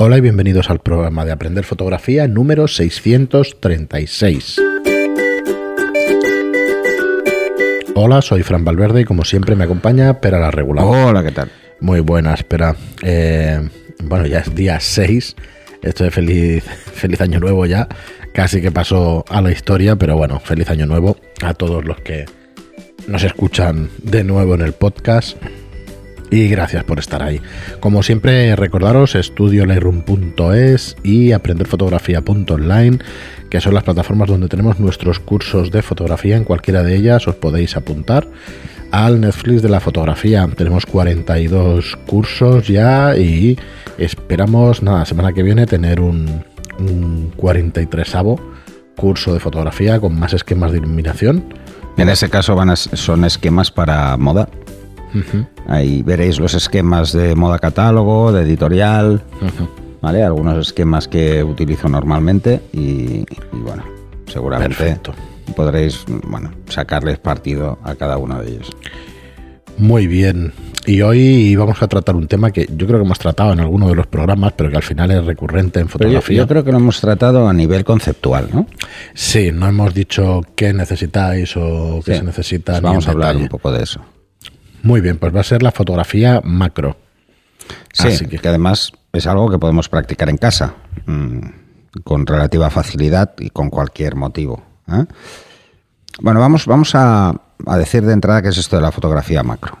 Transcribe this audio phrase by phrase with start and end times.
[0.00, 4.62] Hola y bienvenidos al programa de Aprender Fotografía número 636.
[7.96, 10.84] Hola, soy Fran Valverde y como siempre me acompaña Pera la Regular.
[10.86, 11.50] Hola, ¿qué tal?
[11.80, 12.76] Muy buena, espera.
[13.02, 13.68] Eh,
[14.04, 15.34] bueno, ya es día 6.
[15.82, 17.88] Esto de feliz, feliz año nuevo ya.
[18.32, 22.24] Casi que pasó a la historia, pero bueno, feliz año nuevo a todos los que
[23.08, 25.36] nos escuchan de nuevo en el podcast
[26.30, 27.40] y gracias por estar ahí.
[27.80, 32.98] Como siempre, recordaros estudiolightroom.es y aprenderfotografía.online,
[33.50, 36.36] que son las plataformas donde tenemos nuestros cursos de fotografía.
[36.36, 38.26] En cualquiera de ellas os podéis apuntar
[38.90, 40.48] al Netflix de la fotografía.
[40.56, 43.58] Tenemos 42 cursos ya y
[43.98, 46.44] esperamos, nada, semana que viene tener un,
[46.78, 48.40] un 43avo
[48.96, 51.44] curso de fotografía con más esquemas de iluminación.
[51.96, 54.48] En ese caso van a- son esquemas para moda.
[55.66, 59.22] Ahí veréis los esquemas de moda catálogo, de editorial,
[60.00, 60.22] ¿vale?
[60.22, 62.78] Algunos esquemas que utilizo normalmente y,
[63.20, 63.84] y bueno,
[64.26, 65.12] seguramente Perfecto.
[65.56, 68.70] podréis bueno, sacarles partido a cada uno de ellos.
[69.76, 70.52] Muy bien.
[70.86, 73.88] Y hoy vamos a tratar un tema que yo creo que hemos tratado en alguno
[73.88, 76.36] de los programas, pero que al final es recurrente en yo, fotografía.
[76.38, 78.66] yo creo que lo hemos tratado a nivel conceptual, ¿no?
[79.14, 82.18] Sí, no hemos dicho qué necesitáis o qué Sí.
[82.20, 82.72] se necesita.
[82.72, 83.42] Pues vamos a hablar detalle.
[83.44, 84.00] un poco de eso.
[84.82, 86.96] Muy bien, pues va a ser la fotografía macro.
[87.92, 88.48] Sí, Así que- que...
[88.48, 90.74] además es algo que podemos practicar en casa
[91.06, 91.38] mm,
[92.04, 94.62] con relativa facilidad y con cualquier motivo.
[94.88, 95.04] ¿eh?
[96.20, 97.34] Bueno, vamos, vamos a,
[97.66, 99.78] a decir de entrada qué es esto de la fotografía macro.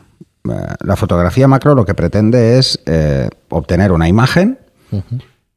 [0.50, 4.58] Eh, la fotografía macro lo que pretende es eh, obtener una imagen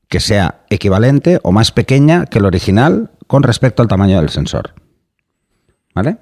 [0.09, 4.73] que sea equivalente o más pequeña que el original con respecto al tamaño del sensor.
[5.95, 6.17] ¿Vale?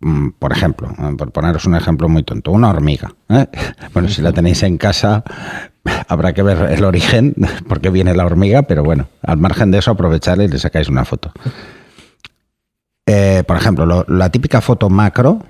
[0.00, 3.14] Mm, Por ejemplo, por poneros un ejemplo muy tonto, una hormiga.
[3.28, 3.46] ¿eh?
[3.92, 5.24] Bueno, si la tenéis en casa,
[6.08, 7.34] habrá que ver el origen,
[7.68, 10.88] por qué viene la hormiga, pero bueno, al margen de eso, aprovechar y le sacáis
[10.88, 11.32] una foto.
[13.06, 15.44] Eh, por ejemplo, lo- la típica foto macro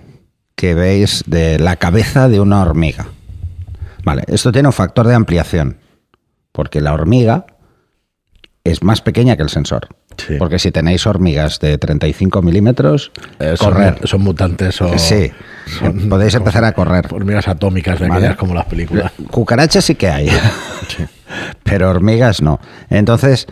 [0.54, 3.06] que veis de la cabeza de una hormiga.
[4.04, 5.78] Vale, esto tiene un factor de ampliación,
[6.52, 7.46] porque la hormiga
[8.64, 9.88] es más pequeña que el sensor.
[10.16, 10.36] Sí.
[10.38, 14.00] Porque si tenéis hormigas de 35 milímetros, Eh, son, correr.
[14.04, 14.96] son mutantes o.
[14.98, 15.30] Sí,
[15.78, 17.06] son podéis empezar a correr.
[17.12, 18.36] hormigas atómicas de Vale.
[18.36, 19.12] como las películas.
[19.30, 20.28] Cucarachas sí que hay,
[20.88, 21.04] Sí.
[21.62, 22.60] pero hormigas no.
[22.90, 23.46] Entonces,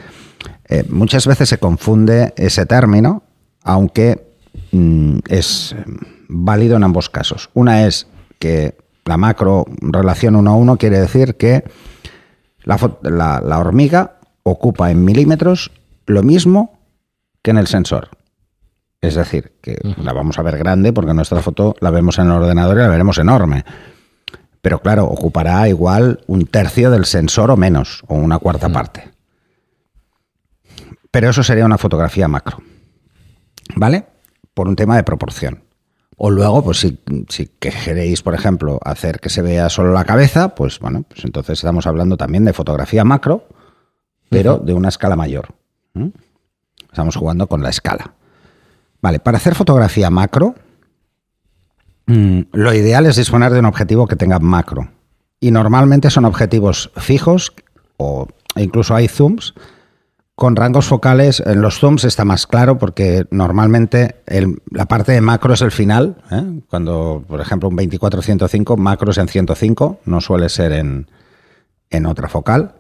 [0.69, 3.23] eh, muchas veces se confunde ese término,
[3.63, 4.27] aunque
[4.73, 5.85] mm, es eh,
[6.29, 7.51] válido en ambos casos.
[7.55, 8.07] Una es
[8.39, 11.65] que la macro relación uno a uno quiere decir que
[12.63, 15.71] la, fo- la- la hormiga ocupa en milímetros
[16.07, 16.79] lo mismo
[17.43, 18.11] que en el sensor.
[19.01, 22.33] Es decir, que la vamos a ver grande porque nuestra foto la vemos en el
[22.33, 23.65] ordenador y la veremos enorme.
[24.63, 29.11] Pero claro, ocupará igual un tercio del sensor o menos, o una cuarta parte.
[31.11, 32.63] Pero eso sería una fotografía macro.
[33.77, 34.07] ¿Vale?
[34.55, 35.65] Por un tema de proporción.
[36.17, 36.99] O luego, pues si,
[37.29, 41.59] si queréis, por ejemplo, hacer que se vea solo la cabeza, pues bueno, pues entonces
[41.59, 43.47] estamos hablando también de fotografía macro,
[44.31, 45.55] pero de una escala mayor.
[45.95, 46.09] ¿Mm?
[46.91, 48.15] Estamos jugando con la escala.
[49.01, 50.55] Vale, para hacer fotografía macro,
[52.07, 54.91] mm, lo ideal es disponer de un objetivo que tenga macro.
[55.41, 57.53] Y normalmente son objetivos fijos
[57.97, 59.55] o incluso hay zooms
[60.35, 61.43] con rangos focales.
[61.45, 64.23] En los zooms está más claro porque normalmente
[64.71, 66.17] la parte de macro es el final.
[66.31, 66.61] ¿eh?
[66.69, 71.09] Cuando, por ejemplo, un 24-105, macro es en 105, no suele ser en,
[71.91, 72.75] en otra focal.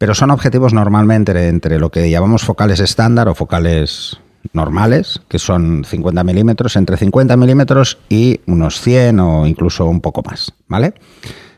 [0.00, 4.18] Pero son objetivos normalmente entre, lo que llamamos focales estándar o focales
[4.54, 10.22] normales, que son 50 milímetros, entre 50 milímetros y unos 100 o incluso un poco
[10.22, 10.94] más, ¿vale?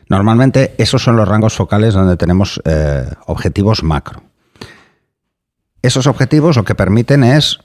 [0.09, 4.23] Normalmente esos son los rangos focales donde tenemos eh, objetivos macro.
[5.81, 7.59] Esos objetivos lo que permiten es,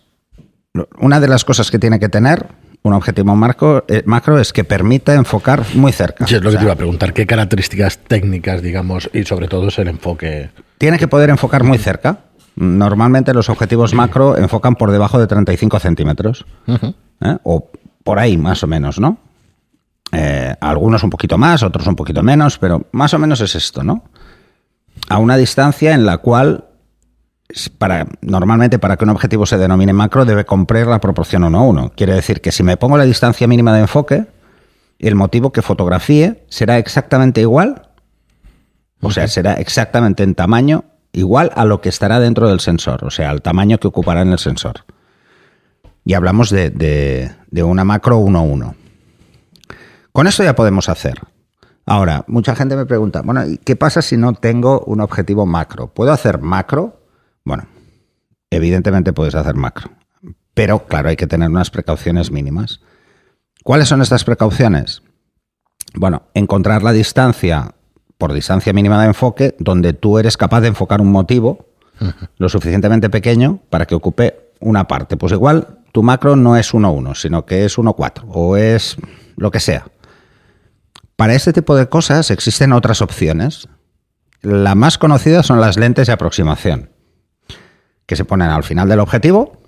[1.01, 2.47] una de las cosas que tiene que tener
[2.83, 6.27] un objetivo marco, eh, macro es que permite enfocar muy cerca.
[6.27, 7.13] Sí, es lo O que te iba a preguntar.
[7.13, 10.51] ¿Qué características técnicas, digamos, y sobre todo es el enfoque?
[10.79, 12.21] Tiene que poder enfocar muy cerca.
[12.57, 16.47] Normalmente los objetivos macro enfocan por debajo de 35 centímetros.
[16.67, 17.37] ¿eh?
[17.43, 17.71] O
[18.03, 19.19] por ahí, más o menos, ¿no?
[20.13, 23.85] Eh, algunos un poquito más, otros un poquito menos, pero más o menos es esto,
[23.85, 24.05] ¿no?
[25.09, 26.65] A una distancia en la cual,
[27.79, 31.63] para, normalmente para que un objetivo se denomine macro, debe cumplir la proporción 1 a
[31.63, 31.93] 1.
[31.97, 34.27] Quiere decir que si me pongo la distancia mínima de enfoque,
[34.99, 37.83] el motivo que fotografíe será exactamente igual
[39.01, 43.11] o sea, será exactamente en tamaño igual a lo que estará dentro del sensor, o
[43.11, 44.85] sea, al tamaño que ocupará en el sensor.
[46.05, 48.75] Y hablamos de, de- de una macro 1-1.
[50.13, 51.21] Con esto ya podemos hacer
[51.87, 55.87] Ahora, mucha gente me pregunta, bueno, ¿y qué pasa si no tengo un objetivo macro?
[55.87, 56.98] ¿Puedo hacer macro?
[57.49, 57.67] Bueno,
[58.51, 59.91] evidentemente puedes hacer macro,
[60.53, 62.81] pero claro, hay que tener unas precauciones mínimas.
[63.65, 65.03] ¿Cuáles son estas precauciones?
[65.95, 67.75] Bueno, encontrar la distancia
[68.19, 71.71] por distancia mínima de enfoque donde tú eres capaz de enfocar un motivo
[72.37, 75.17] lo suficientemente pequeño para que ocupe una parte.
[75.17, 78.99] Pues igual tu macro no es 1.1, sino que es 1.4 o es
[79.37, 79.87] lo que sea.
[81.17, 83.69] Para este tipo de cosas existen otras opciones.
[84.43, 86.91] La más conocida son las lentes de aproximación,
[88.09, 89.61] que se ponen al final del objetivo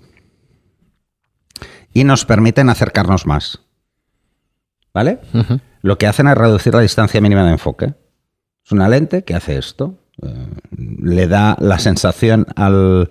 [1.93, 3.59] y nos permiten acercarnos más.
[4.93, 5.19] ¿Vale?
[5.81, 7.93] Lo que hacen es reducir la distancia mínima de enfoque.
[8.65, 9.99] Es una lente que hace esto.
[10.21, 13.09] Eh, le da la sensación al,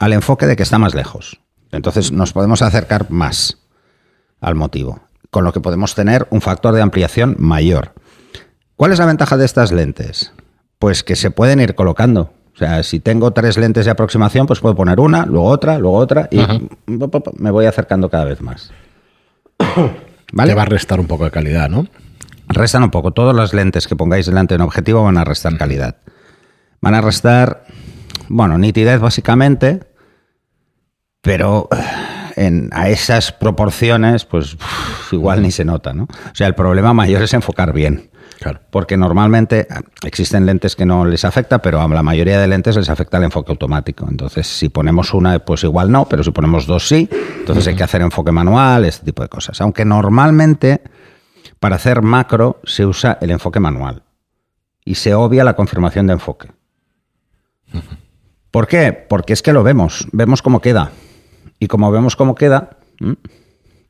[0.00, 1.40] al enfoque de que está más lejos.
[1.70, 3.58] Entonces nos podemos acercar más
[4.40, 7.92] al motivo con lo que podemos tener un factor de ampliación mayor.
[8.74, 10.32] ¿Cuál es la ventaja de estas lentes?
[10.78, 12.32] Pues que se pueden ir colocando.
[12.56, 15.98] O sea, si tengo tres lentes de aproximación, pues puedo poner una, luego otra, luego
[15.98, 16.40] otra y
[16.86, 18.72] me voy acercando cada vez más.
[20.32, 20.52] ¿Vale?
[20.52, 21.86] Te va a restar un poco de calidad, ¿no?
[22.48, 23.10] Restan un poco.
[23.10, 25.96] Todas las lentes que pongáis delante de un objetivo van a restar calidad.
[26.80, 27.66] Van a restar,
[28.28, 29.80] bueno, nitidez básicamente,
[31.20, 31.68] pero
[32.36, 34.56] en, a esas proporciones, pues
[35.10, 36.04] igual ni se nota, ¿no?
[36.04, 38.10] O sea, el problema mayor es enfocar bien.
[38.38, 38.60] Claro.
[38.70, 42.76] Porque normalmente ah, existen lentes que no les afecta, pero a la mayoría de lentes
[42.76, 44.06] les afecta el enfoque automático.
[44.08, 47.82] Entonces, si ponemos una, pues igual no, pero si ponemos dos sí, entonces hay que
[47.82, 49.60] hacer enfoque manual, este tipo de cosas.
[49.62, 50.82] Aunque normalmente
[51.58, 54.02] para hacer macro se usa el enfoque manual
[54.84, 56.48] y se obvia la confirmación de enfoque.
[58.50, 58.92] ¿Por qué?
[58.92, 60.90] Porque es que lo vemos, vemos cómo queda.
[61.58, 62.78] Y como vemos cómo queda,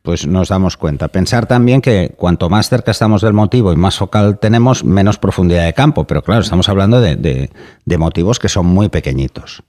[0.06, 1.08] pues nos damos cuenta.
[1.08, 5.64] Pensar también que cuanto más cerca estamos del motivo y más focal tenemos, menos profundidad
[5.64, 6.04] de campo.
[6.04, 7.50] Pero claro, estamos hablando de,
[7.98, 9.64] motivos que son muy pequeñitos.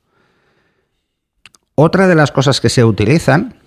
[1.73, 3.59] Otra de las cosas que se utilizan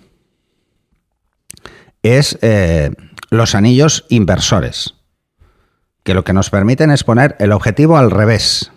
[2.03, 2.91] es eh,
[3.29, 4.95] los anillos inversores,
[6.03, 8.71] que lo que nos permiten es poner el objetivo al revés.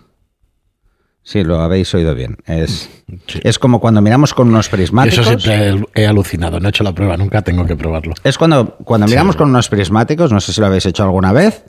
[1.24, 2.36] Sí, lo habéis oído bien.
[2.44, 2.90] Es,
[3.42, 5.26] es como cuando miramos con unos prismáticos.
[5.26, 8.14] Eso siempre he, alucinado, no he hecho la prueba, nunca tengo que probarlo.
[8.22, 11.64] Es cuando, cuando miramos con unos prismáticos, no sé si lo habéis hecho alguna vez,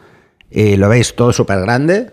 [0.52, 2.12] y lo veis todo súper grande,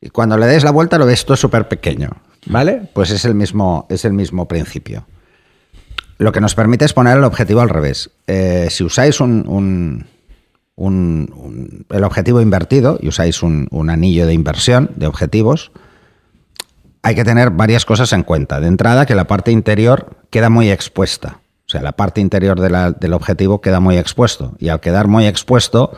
[0.00, 2.10] y cuando le dais la vuelta lo veis todo súper pequeño.
[2.48, 2.88] ¿Vale?
[2.92, 5.04] Pues es el, mismo, es el mismo principio.
[6.18, 8.10] Lo que nos permite es poner el objetivo al revés.
[8.28, 10.06] Eh, si usáis un,
[10.78, 15.72] el objetivo invertido y usáis un anillo de inversión de objetivos,
[17.06, 18.58] hay que tener varias cosas en cuenta.
[18.58, 21.38] De entrada, que la parte interior queda muy expuesta.
[21.64, 24.56] O sea, la parte interior del objetivo queda muy expuesto.
[24.58, 25.96] Y al quedar muy expuesto,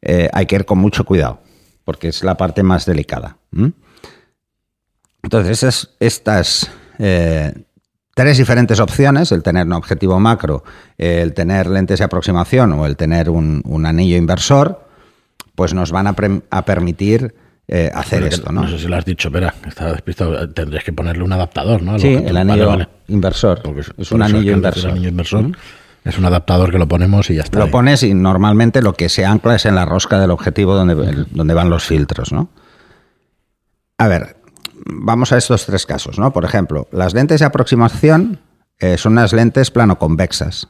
[0.00, 1.40] eh, hay que ir con mucho cuidado,
[1.84, 3.36] porque es la parte más delicada.
[5.22, 7.52] Entonces, estas eh,
[8.14, 10.64] tres diferentes opciones, el tener un objetivo macro,
[10.96, 14.88] el tener lentes de aproximación o el tener un, anillo inversor,
[15.54, 17.34] pues nos van a permitir
[17.72, 18.62] eh, hacer esto, ¿no?
[18.62, 20.50] No sé si lo has dicho, espera, está despistado.
[20.50, 22.00] Tendrías que ponerle un adaptador, ¿no?
[22.00, 22.76] Sí, el anillo
[23.06, 23.62] inversor.
[23.96, 25.52] es, un anillo inversor.
[26.04, 27.60] Es un adaptador que lo ponemos y ya está.
[27.60, 31.26] Lo pones y normalmente lo que se ancla es en la rosca del objetivo donde,
[31.30, 32.48] donde van los filtros, ¿no?
[33.98, 34.34] A ver,
[34.86, 36.32] vamos a estos tres casos, ¿no?
[36.32, 38.40] Por ejemplo, las lentes de aproximación
[38.80, 40.66] eh, son unas lentes plano-convexas.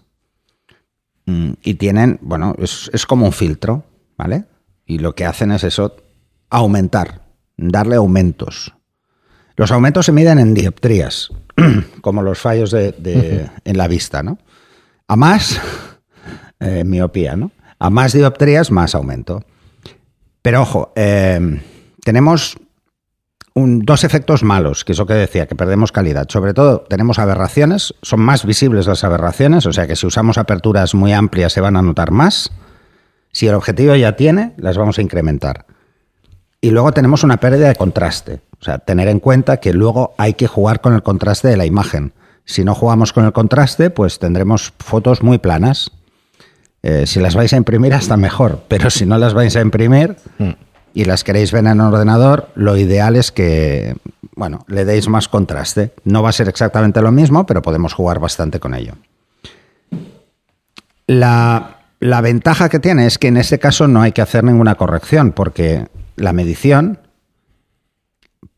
[1.24, 3.84] Mm, y tienen, bueno, es, es como un filtro,
[4.18, 4.44] ¿vale?
[4.84, 5.96] Y lo que hacen es eso,
[6.58, 7.22] aumentar,
[7.56, 8.74] darle aumentos.
[9.56, 11.30] Los aumentos se miden en dioptrías,
[12.00, 14.38] como los fallos de, en la vista, ¿no?
[15.06, 15.60] A más,
[16.60, 17.52] eh, miopía, ¿no?
[17.78, 19.44] A más dioptrías, más aumento.
[20.42, 21.60] Pero ojo, eh,
[22.04, 22.56] tenemos
[23.54, 26.28] dos efectos malos, que es lo que decía, que perdemos calidad.
[26.28, 30.94] Sobre todo tenemos aberraciones, son más visibles las aberraciones, o sea que si usamos aperturas
[30.94, 32.50] muy amplias se van a notar más.
[33.32, 35.66] Si el objetivo ya tiene, las vamos a incrementar.
[36.60, 38.40] Y luego tenemos una pérdida de contraste.
[38.60, 41.64] O sea, tener en cuenta que luego hay que jugar con el contraste de la
[41.64, 42.12] imagen.
[42.44, 45.90] Si no jugamos con el contraste, pues tendremos fotos muy planas.
[46.82, 48.64] Eh, si las vais a imprimir, hasta mejor.
[48.68, 50.50] Pero si no las vais a imprimir hmm.
[50.92, 53.96] y las queréis ver en ordenador, lo ideal es que,
[54.36, 55.94] bueno, le deis más contraste.
[56.04, 58.94] No va a ser exactamente lo mismo, pero podemos jugar bastante con ello.
[61.06, 64.74] La, la ventaja que tiene es que en este caso no hay que hacer ninguna
[64.74, 65.86] corrección, porque
[66.20, 66.98] la medición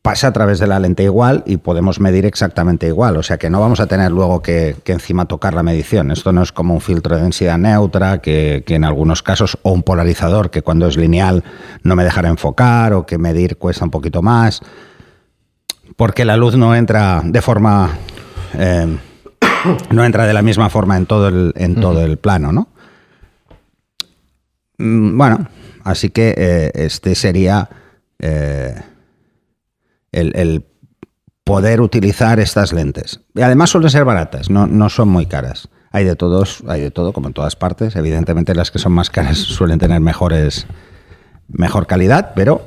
[0.02, 3.16] pasa a través de la lente igual y podemos medir exactamente igual.
[3.16, 6.10] O sea que no vamos a tener luego que, encima tocar la medición.
[6.10, 9.84] Esto no es como un filtro de densidad neutra, que, en algunos casos, o un
[9.84, 11.44] polarizador que cuando es lineal
[11.84, 14.60] no me dejará enfocar o que medir cuesta un poquito más.
[15.96, 17.90] Porque la luz no entra de forma.
[18.54, 18.98] Eh,
[19.90, 22.66] no entra de la misma forma en todo el, en todo el plano, ¿no?
[24.78, 25.46] Mm, bueno,
[25.84, 27.68] así que eh, este sería.
[28.18, 28.80] Eh,
[30.12, 30.66] el,
[31.44, 33.20] poder utilizar estas lentes.
[33.34, 35.68] Y además suelen ser baratas, no, no son muy caras.
[35.90, 37.96] Hay de todos, hay de todo, como en todas partes.
[37.96, 40.68] Evidentemente las que son más caras suelen tener mejores,
[41.48, 42.64] mejor calidad, pero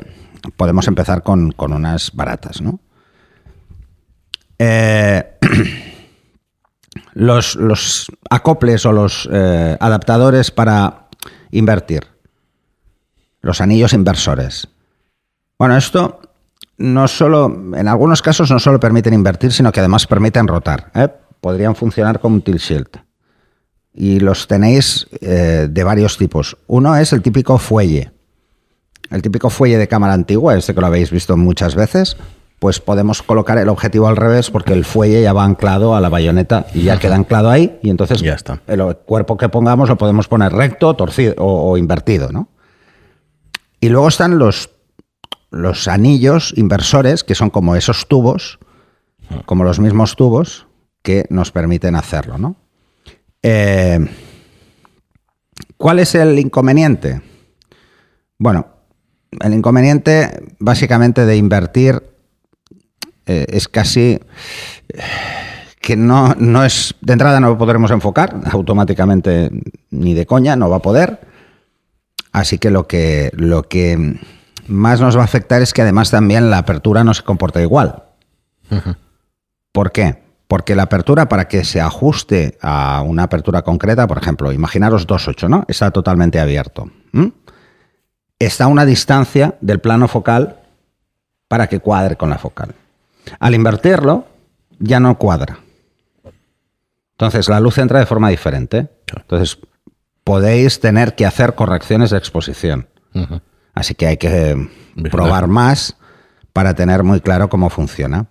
[0.57, 2.81] podemos empezar con, unas baratas, ¿no?
[4.59, 5.23] Eh,
[7.13, 9.27] los, los, acoples o los
[9.79, 11.07] adaptadores para
[11.51, 12.14] invertir.
[13.45, 14.67] Los anillos inversores.
[15.59, 16.19] Bueno, esto
[16.79, 20.89] no solo, en algunos casos no solo permiten invertir, sino que además permiten rotar.
[20.95, 21.09] ¿eh?
[21.41, 22.87] Podrían funcionar como un tilt shield.
[23.93, 26.57] Y los tenéis eh, de varios tipos.
[26.65, 28.11] Uno es el típico fuelle.
[29.11, 32.17] El típico fuelle de cámara antigua, este que lo habéis visto muchas veces,
[32.57, 36.09] pues podemos colocar el objetivo al revés porque el fuelle ya va anclado a la
[36.09, 38.61] bayoneta y ya queda anclado ahí y entonces ya está.
[38.65, 42.49] el cuerpo que pongamos lo podemos poner recto, torcido o, o invertido, ¿no?
[43.85, 44.71] Y luego están los
[45.51, 48.57] los anillos inversores, que son como esos tubos,
[49.45, 50.65] como los mismos tubos
[51.03, 52.55] que nos permiten hacerlo, ¿no?
[53.43, 53.99] Eh,
[55.77, 57.21] ¿Cuál es el inconveniente?
[58.39, 58.65] Bueno,
[59.39, 62.01] el inconveniente básicamente de invertir
[63.27, 64.19] eh, es casi
[65.79, 69.51] que no, no es, de entrada no podremos enfocar automáticamente
[69.91, 71.34] ni de coña, no va a poder.
[72.35, 74.19] Así que lo que, lo que
[74.67, 78.03] más nos va a afectar es que además también la apertura no se comporta igual.
[79.71, 80.21] ¿Por qué?
[80.49, 85.47] Porque la apertura, para que se ajuste a una apertura concreta, por ejemplo, imaginaros 2.8,
[85.47, 85.63] ¿no?
[85.69, 86.91] Está totalmente abierto.
[88.37, 90.57] Está a una distancia del plano focal
[91.47, 92.75] para que cuadre con la focal.
[93.39, 94.27] Al invertirlo,
[94.79, 95.59] ya no cuadra.
[97.11, 98.89] Entonces, la luz entra de forma diferente.
[99.15, 99.57] Entonces,
[100.25, 102.89] podéis tener que hacer correcciones de exposición.
[103.73, 104.67] Así que hay que
[105.09, 105.95] probar más
[106.51, 108.25] para tener muy claro cómo funciona.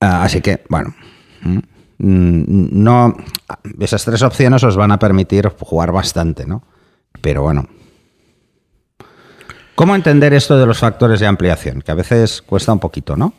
[0.00, 0.94] Ah, así que, bueno,
[1.42, 1.58] mm,
[1.98, 3.14] no,
[3.78, 6.64] esas tres opciones os van a permitir jugar bastante, ¿no?
[7.20, 7.68] Pero bueno.
[9.74, 11.82] ¿Cómo entender esto de los factores de ampliación?
[11.82, 13.34] Que a veces cuesta un poquito, ¿no?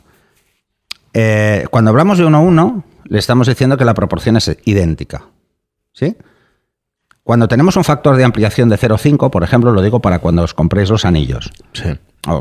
[1.12, 5.24] Eh, cuando hablamos de 1-1, le estamos diciendo que la proporción es idéntica.
[5.92, 6.16] ¿Sí?
[7.22, 10.54] Cuando tenemos un factor de ampliación de 0,5, por ejemplo, lo digo para cuando os
[10.54, 11.50] compréis los anillos.
[11.72, 11.90] Sí.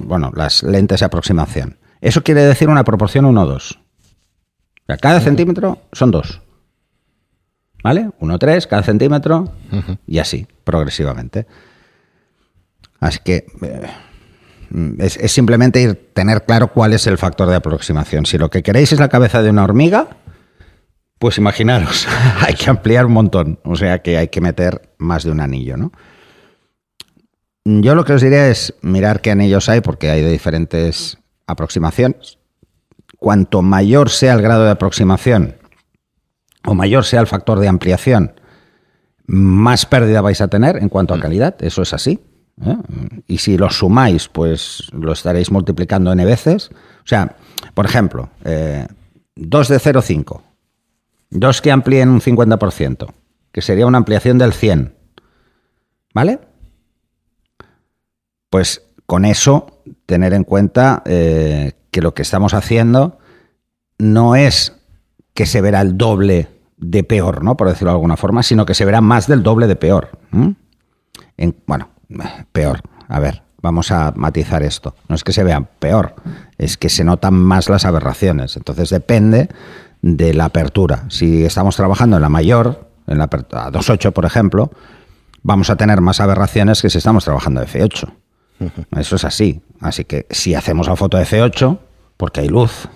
[0.03, 1.77] bueno, las lentes de aproximación.
[2.01, 3.77] Eso quiere decir una proporción 1-2.
[4.99, 6.41] cada centímetro son dos.
[7.83, 8.09] ¿Vale?
[8.19, 9.51] 1-3 cada centímetro
[10.07, 11.45] y así, progresivamente.
[12.99, 13.87] Así que eh,
[14.99, 18.25] es, es, simplemente ir, tener claro cuál es el factor de aproximación.
[18.25, 20.17] Si lo que queréis es la cabeza de una hormiga,
[21.21, 22.07] pues imaginaros,
[22.41, 25.77] hay que ampliar un montón, o sea que hay que meter más de un anillo,
[25.77, 25.91] ¿no?
[27.63, 32.39] Yo lo que os diría es mirar qué anillos hay, porque hay de diferentes aproximaciones.
[33.19, 35.57] Cuanto mayor sea el grado de aproximación
[36.65, 38.33] o mayor sea el factor de ampliación,
[39.27, 41.21] más pérdida vais a tener en cuanto a mm.
[41.21, 42.19] calidad, eso es así.
[42.65, 42.77] ¿eh?
[43.27, 46.71] Y si lo sumáis, pues lo estaréis multiplicando n veces.
[46.71, 47.35] O sea,
[47.75, 48.87] por ejemplo, 2 eh,
[49.35, 50.41] de 0,5
[51.31, 53.13] Dos que amplíen un 50%,
[53.51, 54.93] que sería una ampliación del 100.
[56.13, 56.39] ¿Vale?
[58.49, 63.17] Pues con eso, tener en cuenta eh, que lo que estamos haciendo
[63.97, 64.75] no es
[65.33, 67.55] que se verá el doble de peor, ¿no?
[67.55, 70.09] Por decirlo de alguna forma, sino que se verá más del doble de peor.
[71.37, 71.89] En, bueno,
[72.51, 72.81] peor.
[73.07, 74.95] A ver, vamos a matizar esto.
[75.07, 76.15] No es que se vea peor,
[76.57, 78.57] es que se notan más las aberraciones.
[78.57, 79.49] Entonces depende
[80.01, 81.05] de la apertura.
[81.09, 84.71] Si estamos trabajando en la mayor, en la 2.8 por ejemplo,
[85.43, 88.11] vamos a tener más aberraciones que si estamos trabajando F8.
[88.97, 89.61] Eso es así.
[89.79, 91.79] Así que si hacemos la foto de F8,
[92.17, 92.87] porque hay luz,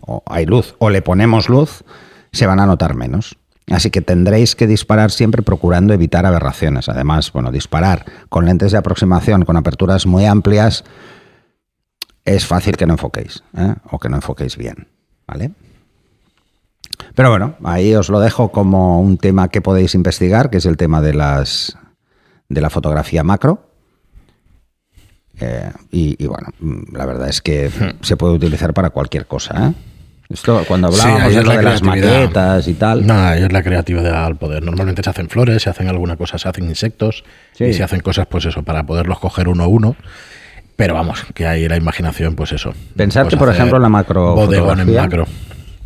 [0.00, 1.84] o hay luz, o le ponemos luz,
[2.32, 3.36] se van a notar menos.
[3.70, 6.88] Así que tendréis que disparar siempre procurando evitar aberraciones.
[6.88, 10.84] Además, bueno, disparar con lentes de aproximación con aperturas muy amplias
[12.24, 13.74] es fácil que no enfoquéis, ¿eh?
[13.90, 14.88] o que no enfoquéis bien.
[15.26, 15.52] ¿Vale?
[17.14, 20.76] Pero bueno, ahí os lo dejo como un tema que podéis investigar, que es el
[20.76, 21.76] tema de las
[22.48, 23.68] de la fotografía macro.
[25.40, 27.70] Eh, y, y, bueno, mm, la verdad es que
[28.02, 29.68] se puede utilizar para cualquier cosa.
[29.68, 29.72] ¿eh?
[30.28, 33.06] Esto, cuando hablábamos ahí de la de las maquetas y tal.
[33.06, 34.62] Nada, es la creatividad al poder.
[34.62, 37.64] Normalmente se hacen flores, se hacen alguna cosa, se hacen insectos Sí.
[37.64, 39.96] y se hacen cosas, pues eso, para poderlos coger uno a uno.
[40.76, 42.72] Pero vamos, que ahí la imaginación, pues eso.
[42.96, 45.26] Pensad Pues que, por ejemplo, la macro Bodegón en macro.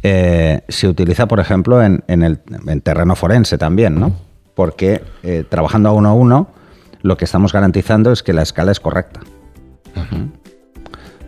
[0.02, 4.12] Eh, se utiliza, por ejemplo, en, en el en terreno forense también, ¿no?
[4.54, 6.48] Porque eh, trabajando a uno a uno,
[7.02, 9.20] lo que estamos garantizando es que la escala es correcta.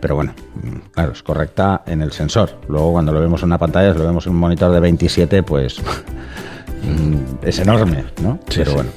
[0.00, 0.32] Pero bueno,
[0.92, 2.58] claro, es correcta en el sensor.
[2.68, 5.42] Luego, cuando lo vemos en una pantalla, si lo vemos en un monitor de 27,
[5.42, 5.78] pues
[6.82, 8.38] mm, es enorme, ¿no?
[8.48, 8.76] Sí, Pero sí.
[8.76, 8.90] bueno.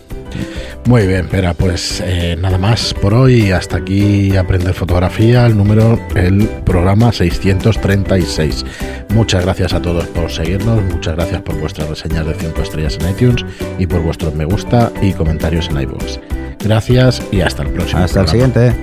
[0.86, 3.52] Muy bien, pero pues eh, nada más por hoy.
[3.52, 8.66] Hasta aquí aprender fotografía, el número, el programa 636.
[9.10, 13.10] Muchas gracias a todos por seguirnos, muchas gracias por vuestras reseñas de 5 estrellas en
[13.10, 13.46] iTunes
[13.78, 16.20] y por vuestros me gusta y comentarios en iVoox.
[16.64, 18.04] Gracias y hasta el próximo.
[18.04, 18.74] Hasta el siguiente.